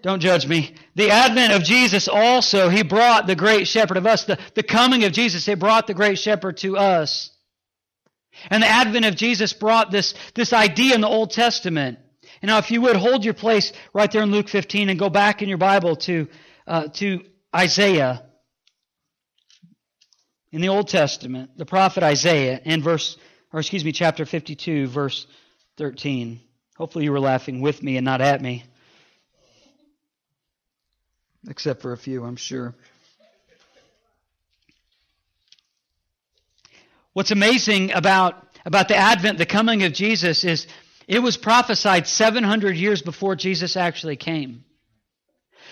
[0.02, 0.74] Don't judge me.
[0.94, 4.24] The advent of Jesus also, he brought the great shepherd of us.
[4.24, 7.30] The, the coming of Jesus, he brought the great shepherd to us.
[8.48, 11.98] And the advent of Jesus brought this, this idea in the Old Testament.
[12.40, 15.10] And now, if you would hold your place right there in Luke 15 and go
[15.10, 16.28] back in your Bible to,
[16.66, 17.20] uh, to
[17.54, 18.24] Isaiah
[20.50, 23.18] in the Old Testament, the prophet Isaiah, in verse,
[23.52, 25.26] or excuse me, chapter 52, verse
[25.76, 26.40] 13.
[26.76, 28.64] Hopefully you were laughing with me and not at me.
[31.48, 32.74] Except for a few, I'm sure.
[37.12, 40.66] What's amazing about, about the advent, the coming of Jesus, is
[41.08, 44.64] it was prophesied 700 years before Jesus actually came.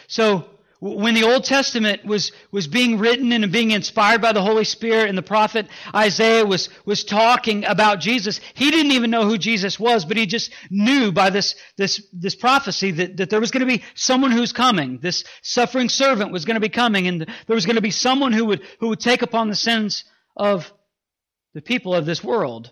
[0.09, 0.47] So,
[0.81, 5.09] when the Old Testament was, was being written and being inspired by the Holy Spirit,
[5.09, 9.81] and the prophet Isaiah was, was talking about Jesus, he didn't even know who Jesus
[9.81, 13.67] was, but he just knew by this, this, this prophecy that, that there was going
[13.67, 14.99] to be someone who's coming.
[14.99, 18.33] This suffering servant was going to be coming, and there was going to be someone
[18.33, 20.05] who would, who would take upon the sins
[20.37, 20.73] of
[21.55, 22.71] the people of this world.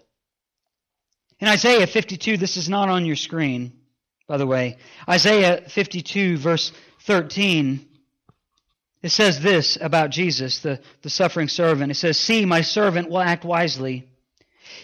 [1.40, 3.72] In Isaiah 52, this is not on your screen,
[4.28, 4.78] by the way.
[5.08, 7.94] Isaiah 52, verse 13
[9.06, 11.92] it says this about Jesus, the, the suffering servant.
[11.92, 14.08] It says, See, my servant will act wisely.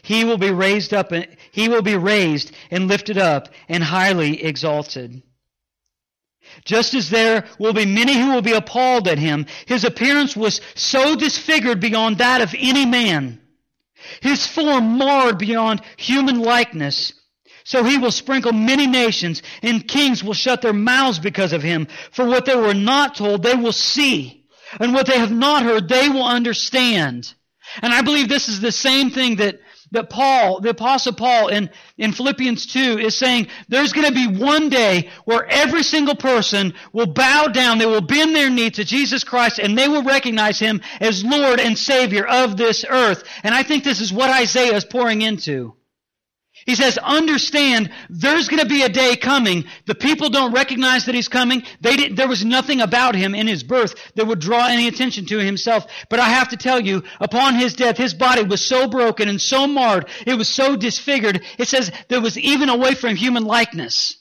[0.03, 4.45] He will be raised up and he will be raised and lifted up and highly
[4.45, 5.23] exalted.
[6.65, 10.61] Just as there will be many who will be appalled at him, his appearance was
[10.77, 13.41] so disfigured beyond that of any man,
[14.21, 17.13] his form marred beyond human likeness.
[17.65, 21.89] So he will sprinkle many nations, and kings will shut their mouths because of him.
[22.11, 24.45] For what they were not told, they will see.
[24.81, 27.33] And what they have not heard, they will understand.
[27.81, 29.61] And I believe this is the same thing that,
[29.93, 34.39] that Paul, the apostle Paul in, in Philippians 2 is saying, there's going to be
[34.43, 38.85] one day where every single person will bow down, they will bend their knee to
[38.85, 43.25] Jesus Christ, and they will recognize him as Lord and Savior of this earth.
[43.43, 45.75] And I think this is what Isaiah is pouring into.
[46.67, 49.65] He says, understand, there's going to be a day coming.
[49.87, 51.63] The people don't recognize that he's coming.
[51.81, 55.39] They there was nothing about him in his birth that would draw any attention to
[55.39, 55.87] himself.
[56.09, 59.41] But I have to tell you, upon his death, his body was so broken and
[59.41, 60.09] so marred.
[60.27, 61.43] It was so disfigured.
[61.59, 64.17] It says there was even away from human likeness.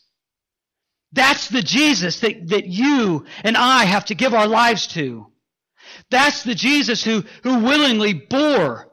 [1.12, 5.28] That's the Jesus that, that you and I have to give our lives to.
[6.10, 8.91] That's the Jesus who, who willingly bore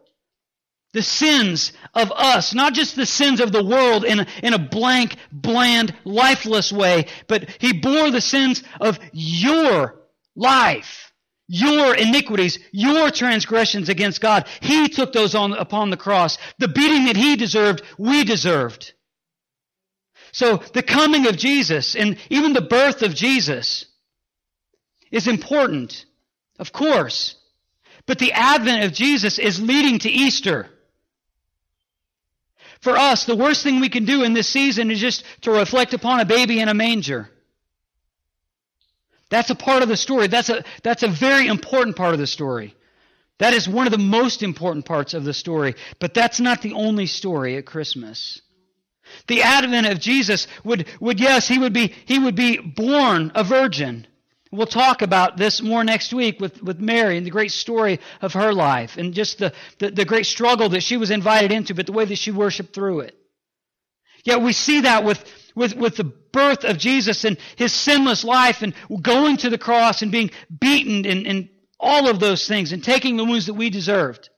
[0.93, 4.59] the sins of us, not just the sins of the world in a, in a
[4.59, 10.01] blank, bland, lifeless way, but He bore the sins of your
[10.35, 11.13] life,
[11.47, 14.47] your iniquities, your transgressions against God.
[14.61, 16.39] He took those on, upon the cross.
[16.59, 18.95] The beating that He deserved, we deserved.
[20.33, 23.87] So the coming of Jesus and even the birth of Jesus
[25.11, 26.05] is important,
[26.59, 27.35] of course.
[28.07, 30.71] But the advent of Jesus is leading to Easter.
[32.81, 35.95] For us, the worst thing we can do in this season is just to reflect
[35.95, 37.29] upon a baby in a manger.
[39.31, 40.29] That's a part of the story.
[40.29, 42.75] That's a, that's a very important part of the story.
[43.39, 45.75] That is one of the most important parts of the story.
[45.99, 48.41] But that's not the only story at Christmas.
[49.27, 53.45] The advent of Jesus would, would yes, he would be, he would be born a
[53.45, 54.07] virgin.
[54.51, 58.33] We'll talk about this more next week with, with Mary and the great story of
[58.33, 61.87] her life and just the, the, the great struggle that she was invited into, but
[61.87, 63.15] the way that she worshiped through it.
[64.25, 65.23] Yet we see that with,
[65.55, 70.03] with, with the birth of Jesus and his sinless life and going to the cross
[70.03, 73.69] and being beaten and, and all of those things and taking the wounds that we
[73.71, 74.31] deserved.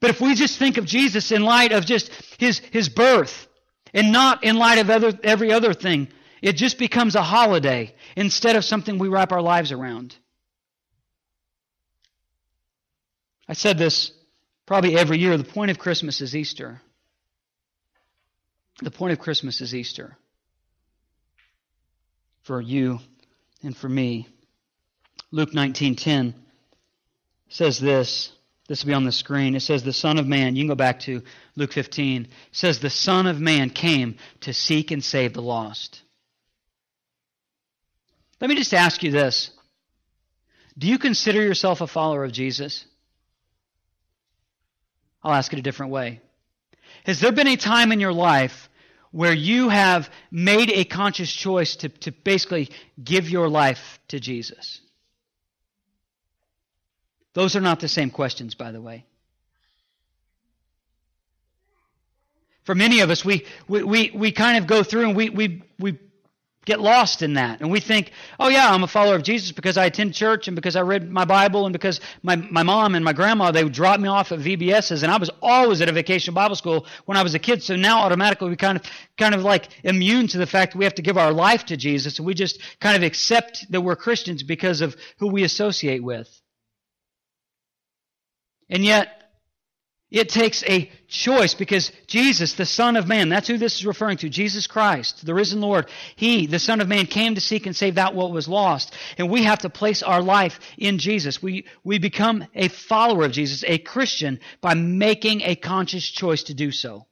[0.00, 3.48] But if we just think of Jesus in light of just his, his birth
[3.92, 6.08] and not in light of other, every other thing,
[6.44, 10.14] it just becomes a holiday instead of something we wrap our lives around.
[13.48, 14.12] I said this
[14.66, 15.38] probably every year.
[15.38, 16.82] The point of Christmas is Easter.
[18.82, 20.18] The point of Christmas is Easter.
[22.42, 22.98] For you
[23.62, 24.28] and for me.
[25.30, 26.34] Luke 19:10
[27.48, 28.30] says this.
[28.68, 29.54] This will be on the screen.
[29.54, 31.22] It says the Son of Man, you can go back to
[31.56, 32.24] Luke 15.
[32.24, 36.02] It says the Son of Man came to seek and save the lost.
[38.44, 39.50] Let me just ask you this
[40.76, 42.84] Do you consider yourself a follower of Jesus?
[45.22, 46.20] I'll ask it a different way.
[47.06, 48.68] Has there been a time in your life
[49.12, 52.68] where you have made a conscious choice to, to basically
[53.02, 54.82] give your life to Jesus?
[57.32, 59.06] Those are not the same questions, by the way.
[62.64, 65.62] For many of us, we, we, we, we kind of go through and we, we,
[65.78, 65.98] we
[66.64, 67.60] get lost in that.
[67.60, 70.54] And we think, oh, yeah, I'm a follower of Jesus because I attend church and
[70.54, 73.72] because I read my Bible and because my, my mom and my grandma, they would
[73.72, 75.02] drop me off at VBSs.
[75.02, 77.62] And I was always at a vacation Bible school when I was a kid.
[77.62, 78.84] So now automatically we kind of,
[79.18, 81.76] kind of like immune to the fact that we have to give our life to
[81.76, 82.18] Jesus.
[82.18, 86.28] And we just kind of accept that we're Christians because of who we associate with.
[88.70, 89.23] And yet,
[90.14, 94.16] it takes a choice because Jesus, the Son of Man, that's who this is referring
[94.18, 97.74] to, Jesus Christ, the risen Lord, He, the Son of Man, came to seek and
[97.74, 98.94] save that what was lost.
[99.18, 101.42] And we have to place our life in Jesus.
[101.42, 106.54] We, we become a follower of Jesus, a Christian, by making a conscious choice to
[106.54, 107.06] do so.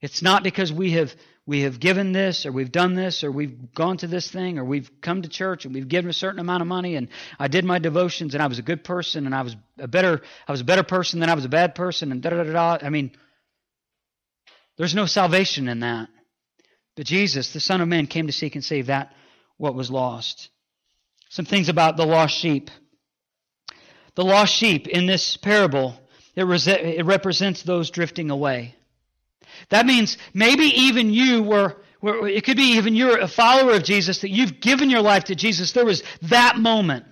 [0.00, 1.14] It's not because we have
[1.48, 4.64] we have given this or we've done this or we've gone to this thing or
[4.66, 7.08] we've come to church and we've given a certain amount of money and
[7.38, 10.20] I did my devotions and I was a good person and I was a better
[10.46, 12.52] I was a better person than I was a bad person and da da da
[12.52, 12.86] da.
[12.86, 13.12] I mean,
[14.76, 16.10] there's no salvation in that.
[16.96, 19.14] But Jesus, the Son of Man, came to seek and save that
[19.56, 20.50] what was lost.
[21.30, 22.70] Some things about the lost sheep.
[24.16, 25.98] The lost sheep in this parable,
[26.36, 28.74] it, it represents those drifting away.
[29.70, 33.84] That means maybe even you were, were, it could be even you're a follower of
[33.84, 35.72] Jesus, that you've given your life to Jesus.
[35.72, 37.04] There was that moment.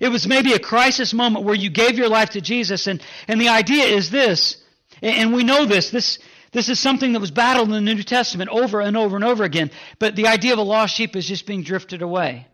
[0.00, 2.86] It was maybe a crisis moment where you gave your life to Jesus.
[2.86, 4.56] And, and the idea is this,
[5.02, 6.18] and we know this, this,
[6.52, 9.44] this is something that was battled in the New Testament over and over and over
[9.44, 9.70] again.
[9.98, 12.46] But the idea of a lost sheep is just being drifted away.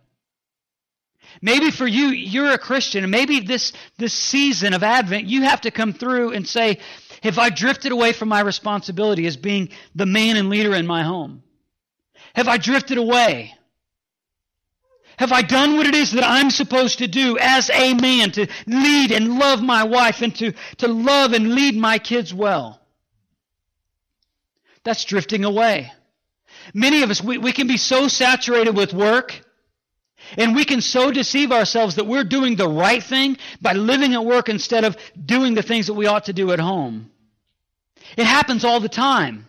[1.43, 5.63] Maybe for you, you're a Christian, and maybe this, this season of Advent, you have
[5.63, 6.79] to come through and say,
[7.23, 11.03] have I drifted away from my responsibility as being the man and leader in my
[11.03, 11.43] home?
[12.35, 13.55] Have I drifted away?
[15.19, 18.47] Have I done what it is that I'm supposed to do as a man to
[18.67, 22.81] lead and love my wife and to, to love and lead my kids well?
[24.85, 25.91] That's drifting away.
[26.75, 29.46] Many of us, we, we can be so saturated with work
[30.37, 34.25] and we can so deceive ourselves that we're doing the right thing by living at
[34.25, 37.11] work instead of doing the things that we ought to do at home.
[38.17, 39.47] It happens all the time.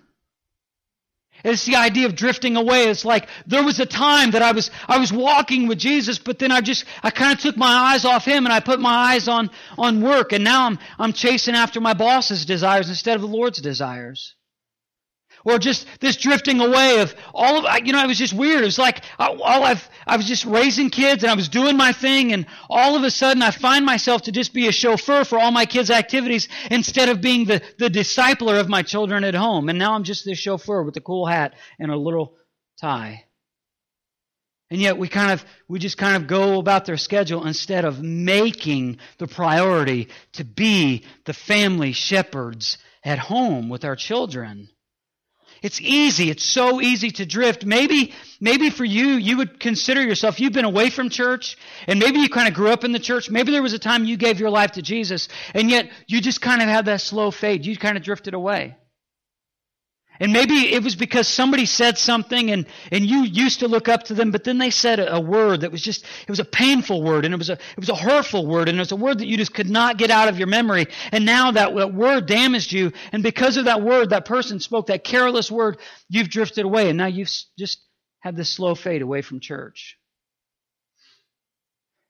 [1.44, 2.88] It's the idea of drifting away.
[2.88, 6.40] It's like there was a time that I was I was walking with Jesus, but
[6.40, 9.13] then I just I kind of took my eyes off him and I put my
[9.13, 13.22] eyes on on work, and now I'm I'm chasing after my boss's desires instead of
[13.22, 14.36] the Lord's desires
[15.47, 18.62] or just this drifting away of all of you know it was just weird.
[18.62, 21.77] It was like uh, all i've i was just raising kids and i was doing
[21.77, 25.23] my thing and all of a sudden i find myself to just be a chauffeur
[25.23, 29.36] for all my kids activities instead of being the the discipler of my children at
[29.36, 29.69] home.
[29.69, 32.36] And now i'm just this chauffeur with a cool hat and a little
[32.79, 33.23] tie.
[34.69, 38.03] And yet we kind of we just kind of go about their schedule instead of
[38.03, 44.69] making the priority to be the family shepherds at home with our children
[45.62, 46.30] it's easy.
[46.30, 47.65] It's so easy to drift.
[47.65, 52.20] Maybe, maybe for you, you would consider yourself, you've been away from church, and maybe
[52.20, 53.30] you kind of grew up in the church.
[53.30, 56.41] Maybe there was a time you gave your life to Jesus, and yet you just
[56.41, 57.65] kind of had that slow fade.
[57.65, 58.76] You kind of drifted away.
[60.19, 64.03] And maybe it was because somebody said something and, and you used to look up
[64.03, 67.03] to them, but then they said a, word that was just, it was a painful
[67.03, 69.19] word and it was a, it was a hurtful word and it was a word
[69.19, 70.88] that you just could not get out of your memory.
[71.12, 72.93] And now that, that word damaged you.
[73.12, 75.77] And because of that word, that person spoke that careless word,
[76.10, 77.82] you've drifted away and now you've just
[78.19, 79.97] had this slow fade away from church.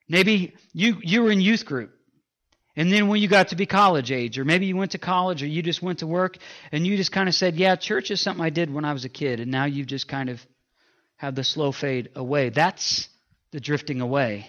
[0.08, 1.97] Maybe you, you were in youth group
[2.78, 5.42] and then when you got to be college age, or maybe you went to college,
[5.42, 6.38] or you just went to work,
[6.70, 9.04] and you just kind of said, Yeah, church is something I did when I was
[9.04, 10.40] a kid, and now you've just kind of
[11.16, 12.50] had the slow fade away.
[12.50, 13.08] That's
[13.50, 14.48] the drifting away.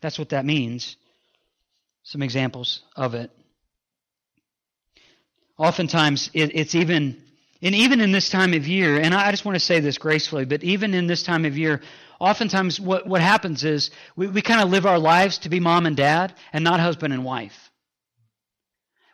[0.00, 0.96] That's what that means.
[2.04, 3.30] Some examples of it.
[5.58, 7.22] Oftentimes, it, it's even,
[7.62, 10.44] and even in this time of year, and I just want to say this gracefully,
[10.44, 11.80] but even in this time of year,
[12.18, 15.86] oftentimes what, what happens is we, we kind of live our lives to be mom
[15.86, 17.71] and dad and not husband and wife.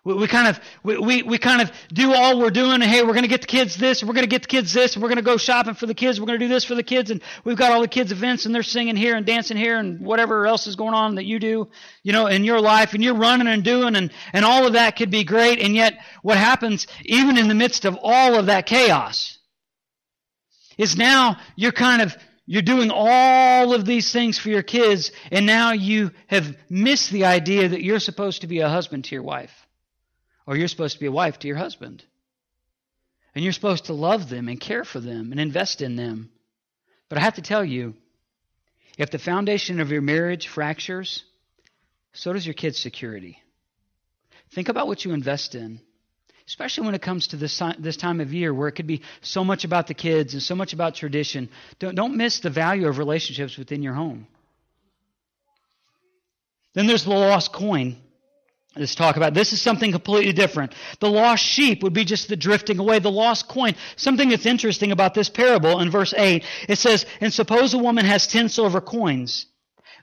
[0.09, 2.81] We, we kind of we, we, we kind of do all we're doing.
[2.81, 4.95] Hey, we're going to get the kids this, we're going to get the kids this,
[4.95, 6.19] and we're going to go shopping for the kids.
[6.19, 8.47] We're going to do this for the kids, and we've got all the kids events,
[8.47, 11.39] and they're singing here and dancing here, and whatever else is going on that you
[11.39, 11.69] do,
[12.03, 14.97] you know, in your life, and you're running and doing, and and all of that
[14.97, 15.61] could be great.
[15.61, 19.37] And yet, what happens even in the midst of all of that chaos
[20.79, 22.17] is now you're kind of
[22.47, 27.27] you're doing all of these things for your kids, and now you have missed the
[27.27, 29.68] idea that you're supposed to be a husband to your wife,
[30.49, 32.03] or you're supposed to be a wife to your husband.
[33.35, 36.31] And you're supposed to love them and care for them and invest in them.
[37.11, 37.93] But I have to tell you,
[38.97, 41.23] if the foundation of your marriage fractures,
[42.15, 43.43] so does your kids' security.
[44.55, 45.81] Think about what you invest in.
[46.49, 49.45] especially when it comes to this, this time of year where it could be so
[49.45, 51.51] much about the kids and so much about tradition.
[51.79, 54.27] Don't, don't miss the value of relationships within your home.
[56.73, 57.99] Then there's the lost coin.
[58.77, 60.75] Let's talk about this is something completely different.
[61.01, 62.99] The lost sheep would be just the drifting away.
[62.99, 63.75] The lost coin.
[63.97, 66.45] Something that's interesting about this parable in verse 8.
[66.69, 69.47] It says, And suppose a woman has ten silver coins.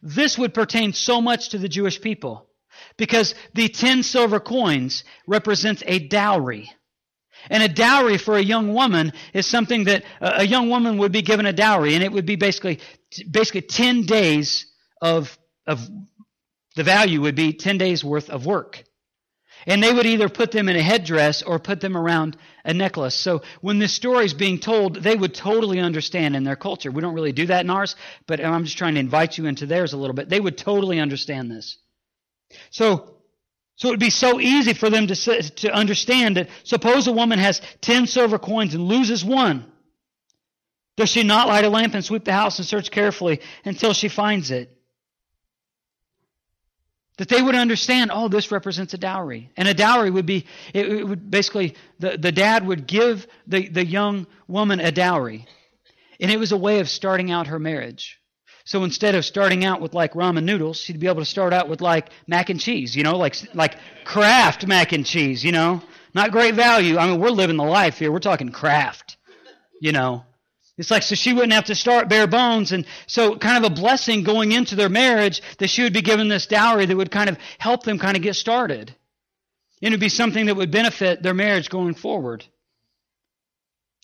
[0.02, 2.50] This would pertain so much to the Jewish people
[2.98, 6.70] because the ten silver coins represents a dowry.
[7.50, 11.22] And a dowry for a young woman is something that a young woman would be
[11.22, 12.80] given a dowry, and it would be basically
[13.30, 14.66] basically ten days
[15.02, 15.38] of
[15.68, 15.88] of
[16.76, 18.84] the value would be 10 days worth of work.
[19.68, 23.16] And they would either put them in a headdress or put them around a necklace.
[23.16, 26.92] So when this story is being told, they would totally understand in their culture.
[26.92, 27.96] We don't really do that in ours,
[28.28, 30.30] but I'm just trying to invite you into theirs a little bit.
[30.30, 31.78] They would totally understand this.
[32.70, 33.16] So,
[33.76, 37.40] so it would be so easy for them to, to understand that suppose a woman
[37.40, 39.66] has 10 silver coins and loses one.
[40.96, 44.10] Does she not light a lamp and sweep the house and search carefully until she
[44.10, 44.75] finds it?
[47.18, 49.50] That they would understand, oh, this represents a dowry.
[49.56, 53.86] And a dowry would be, it, would basically, the, the dad would give the, the
[53.86, 55.46] young woman a dowry.
[56.20, 58.20] And it was a way of starting out her marriage.
[58.66, 61.70] So instead of starting out with like ramen noodles, she'd be able to start out
[61.70, 65.82] with like mac and cheese, you know, like, like Kraft mac and cheese, you know.
[66.14, 66.98] Not great value.
[66.98, 68.12] I mean, we're living the life here.
[68.12, 69.18] We're talking Kraft,
[69.82, 70.26] you know.
[70.78, 72.74] It's like so she wouldn't have to start bare bones.
[72.74, 76.28] And so, kind of a blessing going into their marriage that she would be given
[76.28, 78.94] this dowry that would kind of help them kind of get started.
[79.82, 82.44] And it would be something that would benefit their marriage going forward.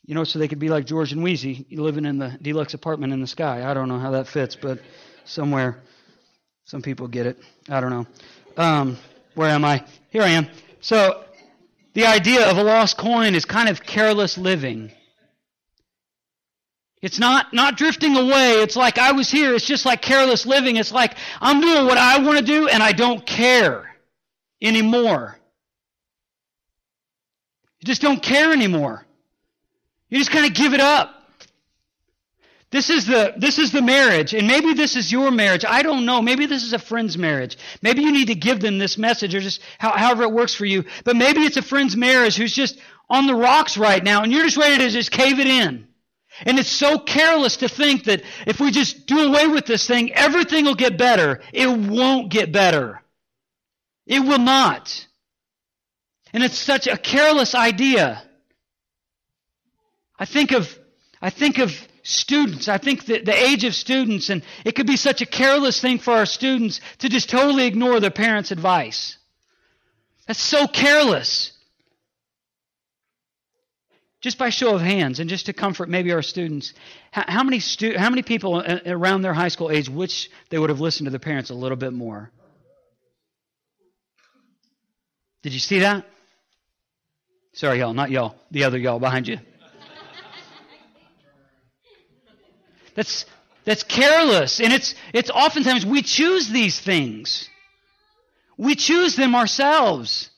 [0.06, 3.14] You know, so they could be like George and Weezy living in the deluxe apartment
[3.14, 3.70] in the sky.
[3.70, 4.80] I don't know how that fits, but
[5.26, 5.78] somewhere,
[6.66, 7.38] some people get it.
[7.70, 8.08] I don't know.
[8.58, 8.98] Um,
[9.36, 9.86] where am I?
[10.10, 10.48] Here I am.
[10.80, 11.24] So,
[11.94, 14.92] the idea of a lost coin is kind of careless living.
[17.02, 18.54] It's not, not drifting away.
[18.62, 19.56] It's like I was here.
[19.56, 20.76] It's just like careless living.
[20.76, 23.96] It's like I'm doing what I want to do and I don't care
[24.62, 25.38] anymore.
[27.80, 29.04] You just don't care anymore.
[30.10, 31.16] You just kind of give it up.
[32.70, 35.66] This is the this is the marriage, and maybe this is your marriage.
[35.68, 36.22] I don't know.
[36.22, 37.58] Maybe this is a friend's marriage.
[37.82, 40.64] Maybe you need to give them this message, or just how, however it works for
[40.64, 40.86] you.
[41.04, 42.80] But maybe it's a friend's marriage who's just
[43.10, 45.86] on the rocks right now, and you're just ready to just cave it in.
[46.46, 50.14] And it's so careless to think that if we just do away with this thing,
[50.14, 51.42] everything will get better.
[51.54, 53.02] It won't get better.
[54.06, 55.08] It will not.
[56.34, 58.24] And it's such a careless idea.
[60.18, 60.68] I think of,
[61.22, 61.72] I think of
[62.04, 62.68] students.
[62.68, 66.00] I think that the age of students, and it could be such a careless thing
[66.00, 69.18] for our students to just totally ignore their parents' advice.
[70.28, 71.51] That's so careless
[74.22, 76.74] just by show of hands and just to comfort maybe our students,
[77.12, 80.80] how, many stu- how many people around their high school age wish they would have
[80.80, 82.30] listened to their parents a little bit more?
[85.42, 86.06] Did you see that?
[87.54, 89.40] Sorry, y'all, not y'all, the other y'all behind you.
[92.96, 93.26] That's
[93.64, 97.48] that's careless, and it's it's oftentimes we choose these things.
[98.58, 100.31] We choose them ourselves.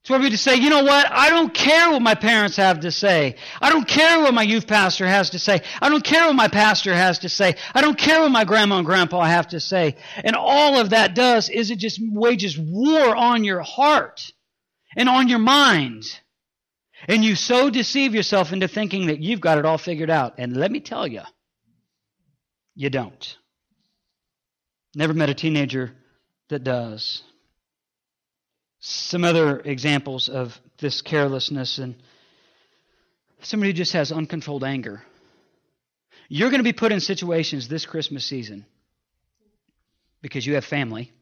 [0.00, 1.10] It's where we just say, you know what?
[1.10, 3.36] I don't care what my parents have to say.
[3.60, 5.60] I don't care what my youth pastor has to say.
[5.82, 7.56] I don't care what my pastor has to say.
[7.74, 9.96] I don't care what my grandma and grandpa have to say.
[10.24, 14.32] And all of that does is it just wages war on your heart
[14.96, 16.04] and on your mind.
[17.06, 20.34] And you so deceive yourself into thinking that you've got it all figured out.
[20.38, 21.22] And let me tell you,
[22.74, 23.36] you don't.
[24.94, 25.92] Never met a teenager
[26.48, 27.22] that does
[28.80, 31.94] some other examples of this carelessness and
[33.42, 35.02] somebody who just has uncontrolled anger.
[36.28, 38.64] You're going to be put in situations this Christmas season
[40.22, 41.12] because you have family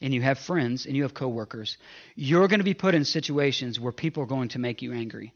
[0.00, 1.76] and you have friends and you have coworkers.
[2.16, 5.32] You're going to be put in situations where people are going to make you angry.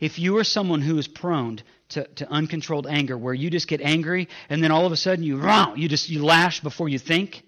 [0.00, 1.60] If you are someone who is prone
[1.90, 5.24] to, to uncontrolled anger, where you just get angry and then all of a sudden
[5.24, 5.42] you
[5.76, 7.42] you just you lash before you think,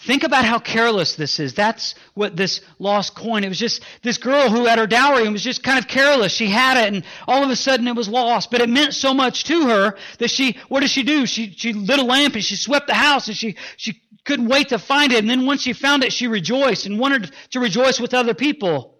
[0.00, 1.54] Think about how careless this is.
[1.54, 3.44] That's what this lost coin.
[3.44, 6.32] It was just this girl who had her dowry and was just kind of careless.
[6.32, 8.50] She had it and all of a sudden it was lost.
[8.50, 11.26] But it meant so much to her that she, what did she do?
[11.26, 14.70] She, she lit a lamp and she swept the house and she, she couldn't wait
[14.70, 15.20] to find it.
[15.20, 18.98] And then once she found it, she rejoiced and wanted to rejoice with other people.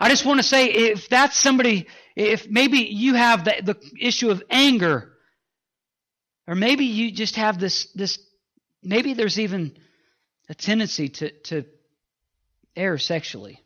[0.00, 4.30] I just want to say if that's somebody, if maybe you have the, the issue
[4.30, 5.12] of anger,
[6.46, 8.18] or maybe you just have this, this,
[8.82, 9.76] maybe there's even
[10.48, 11.64] a tendency to, to
[12.76, 13.60] err sexually.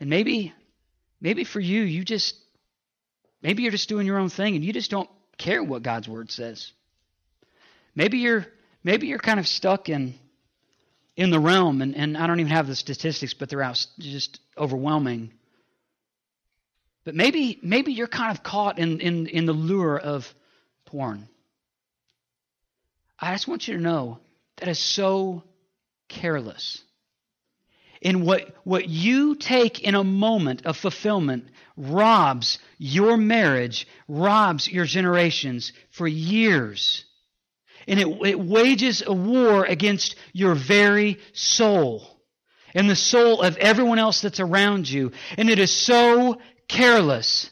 [0.00, 0.52] And maybe,
[1.20, 2.36] maybe for you, you just,
[3.42, 6.30] maybe you're just doing your own thing and you just don't care what God's word
[6.30, 6.72] says.
[7.94, 8.46] Maybe you're,
[8.82, 10.14] maybe you're kind of stuck in,
[11.16, 14.40] in the realm, and, and I don't even have the statistics, but they're out just
[14.56, 15.32] overwhelming.
[17.04, 20.32] But maybe, maybe you're kind of caught in, in, in the lure of
[20.86, 21.28] porn.
[23.18, 24.18] I just want you to know
[24.62, 25.42] that is so
[26.08, 26.80] careless.
[28.00, 34.84] In what, what you take in a moment of fulfillment robs your marriage, robs your
[34.84, 37.04] generations for years.
[37.88, 42.20] And it, it wages a war against your very soul
[42.72, 45.10] and the soul of everyone else that's around you.
[45.36, 46.38] And it is so
[46.68, 47.50] careless.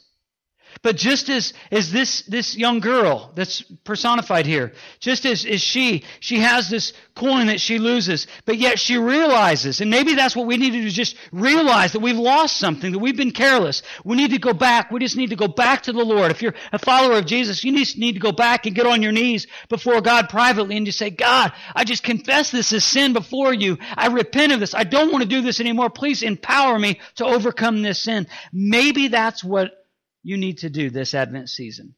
[0.83, 6.05] But just as, as this, this young girl that's personified here, just as, as she,
[6.21, 10.47] she has this coin that she loses, but yet she realizes, and maybe that's what
[10.47, 13.83] we need to do, just realize that we've lost something, that we've been careless.
[14.07, 14.91] We need to go back.
[14.91, 16.31] We just need to go back to the Lord.
[16.31, 19.03] If you're a follower of Jesus, you need, need to go back and get on
[19.03, 23.13] your knees before God privately and just say, God, I just confess this as sin
[23.13, 23.77] before you.
[23.95, 24.75] I repent of this.
[24.75, 25.91] I don't want to do this anymore.
[25.91, 28.27] Please empower me to overcome this sin.
[28.51, 29.77] Maybe that's what
[30.23, 31.95] you need to do this Advent season.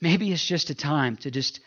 [0.00, 1.60] Maybe it's just a time to just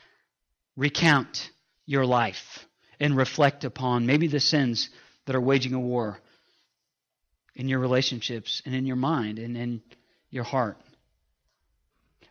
[0.76, 1.50] recount
[1.86, 2.66] your life
[3.00, 4.90] and reflect upon maybe the sins
[5.26, 6.20] that are waging a war
[7.56, 9.82] in your relationships and in your mind and in
[10.30, 10.78] your heart.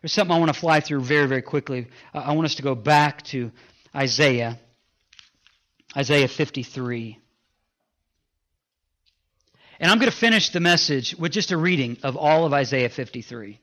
[0.01, 1.87] There's something I want to fly through very, very quickly.
[2.13, 3.51] I want us to go back to
[3.95, 4.59] Isaiah,
[5.95, 7.19] Isaiah 53.
[9.79, 12.89] And I'm going to finish the message with just a reading of all of Isaiah
[12.89, 13.59] 53.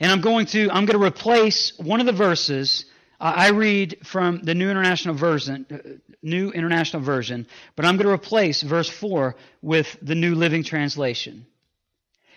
[0.00, 2.86] And I'm going to I'm going to replace one of the verses
[3.20, 5.76] I read from the New International Version, uh,
[6.22, 11.46] New International Version, but I'm going to replace verse 4 with the New Living Translation.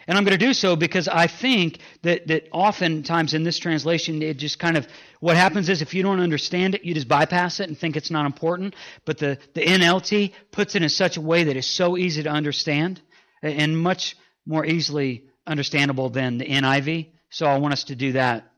[0.08, 4.22] And I'm going to do so because I think that, that oftentimes in this translation,
[4.22, 4.88] it just kind of,
[5.20, 8.12] what happens is if you don't understand it, you just bypass it and think it's
[8.12, 8.76] not important.
[9.06, 12.30] But the, the NLT puts it in such a way that it's so easy to
[12.30, 13.01] understand
[13.41, 17.08] and much more easily understandable than the NIV.
[17.30, 18.51] So I want us to do that.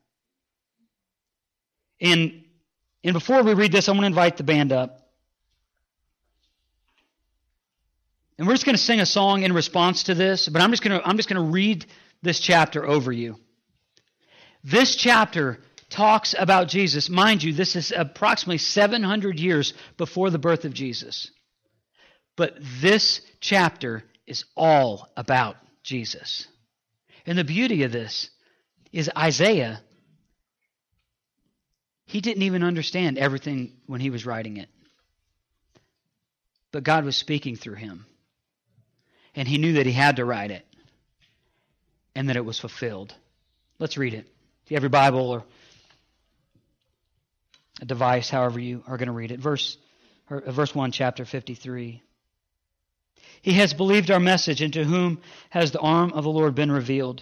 [2.01, 2.43] And,
[3.03, 5.06] and before we read this, I want to invite the band up.
[8.37, 10.83] And we're just going to sing a song in response to this, but I'm just
[10.83, 11.85] going to, I'm just going to read
[12.21, 13.37] this chapter over you.
[14.63, 15.59] This chapter
[15.89, 17.09] talks about Jesus.
[17.09, 21.31] Mind you, this is approximately 700 years before the birth of Jesus.
[22.35, 26.47] But this chapter is all about Jesus.
[27.25, 28.29] And the beauty of this
[28.91, 29.81] is Isaiah,
[32.05, 34.69] he didn't even understand everything when he was writing it.
[36.71, 38.05] But God was speaking through him
[39.37, 40.65] and he knew that he had to write it
[42.15, 43.13] and that it was fulfilled.
[43.77, 44.25] Let's read it.
[44.65, 45.43] If you have your Bible or
[47.79, 49.39] a device, however you are going to read it.
[49.39, 49.77] Verse,
[50.31, 52.01] uh, verse 1, chapter 53.
[53.43, 55.21] He has believed our message, and to whom
[55.51, 57.21] has the arm of the Lord been revealed?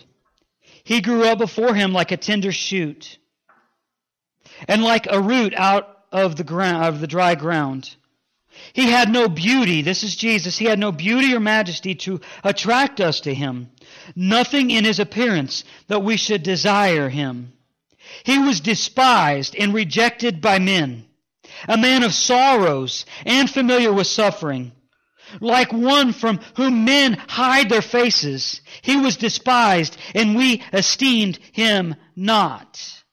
[0.85, 3.17] He grew up before him like a tender shoot,
[4.69, 7.93] and like a root out of the ground of the dry ground.
[8.73, 9.81] He had no beauty.
[9.81, 10.57] This is Jesus.
[10.57, 13.69] He had no beauty or majesty to attract us to him.
[14.15, 17.53] Nothing in his appearance that we should desire him.
[18.23, 21.05] He was despised and rejected by men,
[21.67, 24.71] a man of sorrows and familiar with suffering.
[25.39, 31.95] Like one from whom men hide their faces, he was despised and we esteemed him
[32.15, 33.03] not.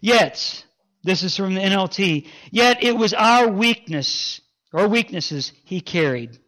[0.00, 0.64] Yet,
[1.02, 2.26] this is from the NLT.
[2.50, 4.40] Yet it was our weakness,
[4.72, 6.38] our weaknesses he carried.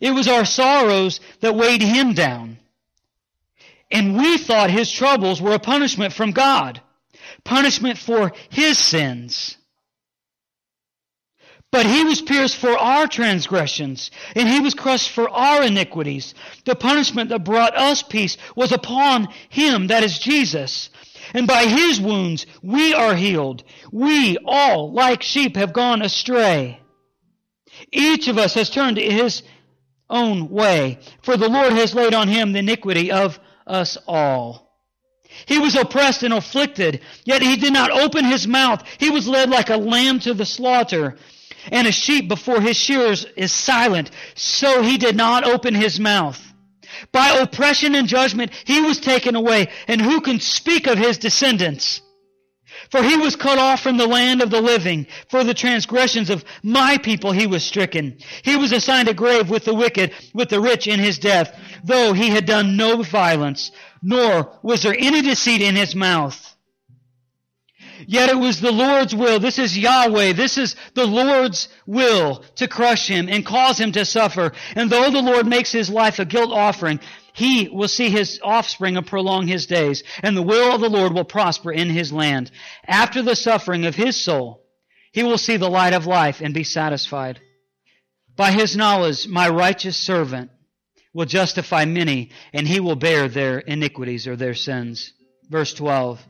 [0.00, 2.58] It was our sorrows that weighed him down.
[3.90, 6.80] And we thought his troubles were a punishment from God,
[7.44, 9.56] punishment for his sins.
[11.70, 16.34] But he was pierced for our transgressions, and he was crushed for our iniquities.
[16.64, 20.88] The punishment that brought us peace was upon him, that is Jesus.
[21.34, 23.64] And by his wounds we are healed.
[23.92, 26.80] We all, like sheep, have gone astray.
[27.92, 29.42] Each of us has turned his
[30.10, 34.68] own way, for the Lord has laid on him the iniquity of us all.
[35.46, 38.82] He was oppressed and afflicted, yet he did not open his mouth.
[38.98, 41.16] He was led like a lamb to the slaughter,
[41.70, 46.42] and a sheep before his shearers is silent, so he did not open his mouth.
[47.12, 52.00] By oppression and judgment he was taken away, and who can speak of his descendants?
[52.90, 55.06] For he was cut off from the land of the living.
[55.28, 58.18] For the transgressions of my people he was stricken.
[58.42, 62.12] He was assigned a grave with the wicked, with the rich in his death, though
[62.12, 63.70] he had done no violence,
[64.02, 66.47] nor was there any deceit in his mouth.
[68.06, 69.40] Yet it was the Lord's will.
[69.40, 70.32] This is Yahweh.
[70.32, 74.52] This is the Lord's will to crush him and cause him to suffer.
[74.74, 77.00] And though the Lord makes his life a guilt offering,
[77.32, 81.12] he will see his offspring and prolong his days, and the will of the Lord
[81.12, 82.50] will prosper in his land.
[82.86, 84.64] After the suffering of his soul,
[85.12, 87.40] he will see the light of life and be satisfied.
[88.36, 90.50] By his knowledge, my righteous servant
[91.14, 95.12] will justify many, and he will bear their iniquities or their sins.
[95.48, 96.20] Verse 12.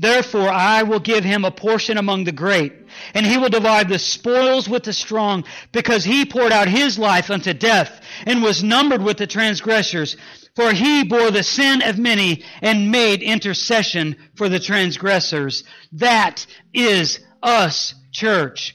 [0.00, 2.72] Therefore I will give him a portion among the great,
[3.12, 7.30] and he will divide the spoils with the strong, because he poured out his life
[7.30, 10.16] unto death, and was numbered with the transgressors.
[10.56, 15.64] For he bore the sin of many, and made intercession for the transgressors.
[15.92, 18.74] That is us, church.